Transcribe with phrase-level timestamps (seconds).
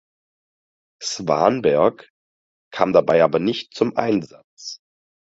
[1.03, 2.09] Svanberg
[2.73, 4.81] kam dabei aber nicht zum Einsatz.